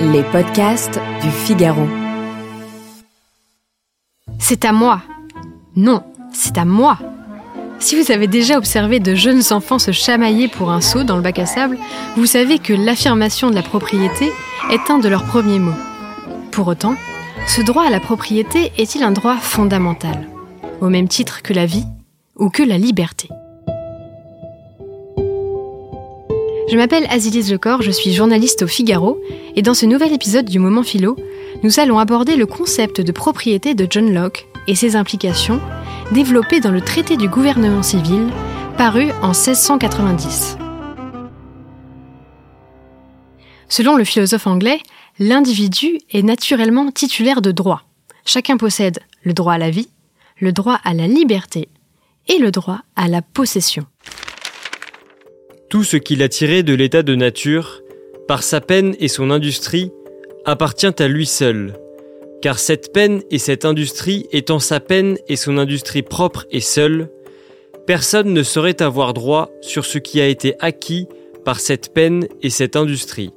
[0.00, 1.86] Les podcasts du Figaro.
[4.38, 5.00] C'est à moi.
[5.74, 6.98] Non, c'est à moi.
[7.78, 11.22] Si vous avez déjà observé de jeunes enfants se chamailler pour un seau dans le
[11.22, 11.78] bac à sable,
[12.16, 14.30] vous savez que l'affirmation de la propriété
[14.70, 15.72] est un de leurs premiers mots.
[16.52, 16.96] Pour autant,
[17.46, 20.28] ce droit à la propriété est-il un droit fondamental,
[20.82, 21.86] au même titre que la vie
[22.36, 23.30] ou que la liberté?
[26.68, 29.22] Je m'appelle Azilis Lecor, je suis journaliste au Figaro,
[29.54, 31.16] et dans ce nouvel épisode du Moment Philo,
[31.62, 35.60] nous allons aborder le concept de propriété de John Locke et ses implications,
[36.10, 38.26] développé dans le traité du gouvernement civil,
[38.76, 40.58] paru en 1690.
[43.68, 44.80] Selon le philosophe anglais,
[45.20, 47.82] l'individu est naturellement titulaire de droits.
[48.24, 49.88] Chacun possède le droit à la vie,
[50.40, 51.68] le droit à la liberté
[52.26, 53.86] et le droit à la possession.
[55.68, 57.82] Tout ce qu'il a tiré de l'état de nature,
[58.28, 59.90] par sa peine et son industrie,
[60.44, 61.74] appartient à lui seul.
[62.40, 67.08] Car cette peine et cette industrie étant sa peine et son industrie propre et seule,
[67.86, 71.08] personne ne saurait avoir droit sur ce qui a été acquis
[71.44, 73.30] par cette peine et cette industrie.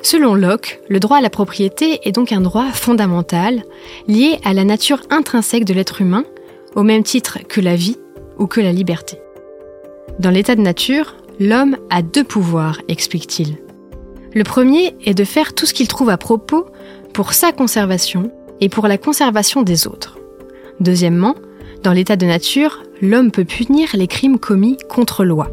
[0.00, 3.62] Selon Locke, le droit à la propriété est donc un droit fondamental,
[4.08, 6.24] lié à la nature intrinsèque de l'être humain,
[6.74, 7.98] au même titre que la vie
[8.38, 9.21] ou que la liberté.
[10.18, 13.56] Dans l'état de nature, l'homme a deux pouvoirs, explique-t-il.
[14.34, 16.66] Le premier est de faire tout ce qu'il trouve à propos
[17.12, 20.18] pour sa conservation et pour la conservation des autres.
[20.80, 21.34] Deuxièmement,
[21.82, 25.50] dans l'état de nature, l'homme peut punir les crimes commis contre loi.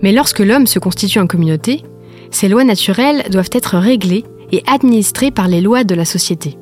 [0.00, 1.82] Mais lorsque l'homme se constitue en communauté,
[2.30, 6.56] ces lois naturelles doivent être réglées et administrées par les lois de la société.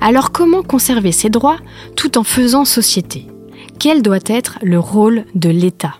[0.00, 1.58] Alors comment conserver ces droits
[1.96, 3.26] tout en faisant société?
[3.78, 5.94] Quel doit être le rôle de l'État?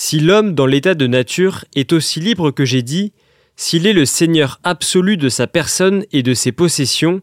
[0.00, 3.12] Si l'homme dans l'état de nature est aussi libre que j'ai dit,
[3.56, 7.20] s'il est le seigneur absolu de sa personne et de ses possessions,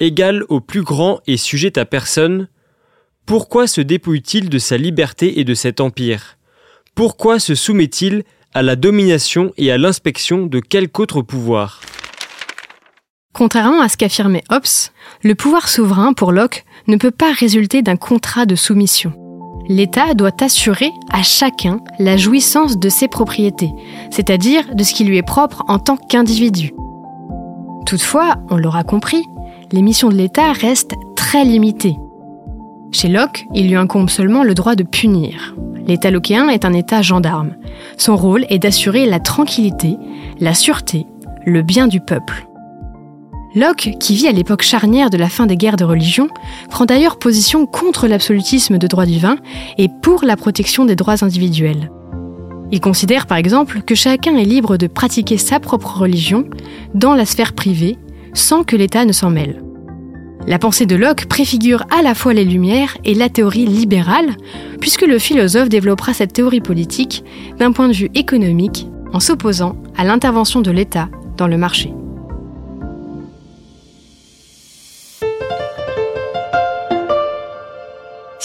[0.00, 2.48] égal au plus grand et sujet à personne,
[3.26, 6.38] pourquoi se dépouille-t-il de sa liberté et de cet empire?
[6.94, 8.24] Pourquoi se soumet-il
[8.54, 11.82] à la domination et à l'inspection de quelque autre pouvoir?
[13.34, 14.64] Contrairement à ce qu'affirmait Hobbes,
[15.22, 19.25] le pouvoir souverain pour Locke ne peut pas résulter d'un contrat de soumission
[19.68, 23.72] l'État doit assurer à chacun la jouissance de ses propriétés,
[24.10, 26.72] c'est-à-dire de ce qui lui est propre en tant qu'individu.
[27.86, 29.22] Toutefois, on l'aura compris,
[29.72, 31.96] les missions de l'État restent très limitées.
[32.92, 35.54] Chez Locke, il lui incombe seulement le droit de punir.
[35.86, 37.54] L'État lockéen est un État gendarme.
[37.96, 39.96] Son rôle est d'assurer la tranquillité,
[40.40, 41.06] la sûreté,
[41.44, 42.46] le bien du peuple.
[43.56, 46.28] Locke, qui vit à l'époque charnière de la fin des guerres de religion,
[46.68, 49.38] prend d'ailleurs position contre l'absolutisme de droit divin
[49.78, 51.90] et pour la protection des droits individuels.
[52.70, 56.44] Il considère par exemple que chacun est libre de pratiquer sa propre religion
[56.94, 57.96] dans la sphère privée
[58.34, 59.62] sans que l'État ne s'en mêle.
[60.46, 64.36] La pensée de Locke préfigure à la fois les Lumières et la théorie libérale,
[64.82, 67.24] puisque le philosophe développera cette théorie politique
[67.58, 71.94] d'un point de vue économique en s'opposant à l'intervention de l'État dans le marché.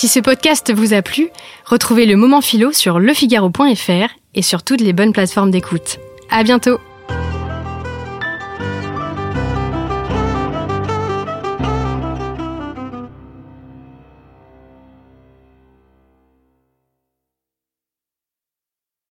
[0.01, 1.29] Si ce podcast vous a plu,
[1.63, 6.00] retrouvez le moment philo sur lefigaro.fr et sur toutes les bonnes plateformes d'écoute.
[6.31, 6.79] À bientôt!